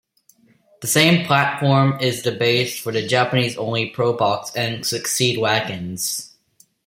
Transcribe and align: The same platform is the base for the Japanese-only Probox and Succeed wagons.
The 0.81 0.87
same 0.87 1.27
platform 1.27 1.99
is 2.01 2.23
the 2.23 2.31
base 2.31 2.79
for 2.79 2.91
the 2.91 3.05
Japanese-only 3.05 3.91
Probox 3.91 4.49
and 4.55 4.83
Succeed 4.83 5.37
wagons. 5.37 6.35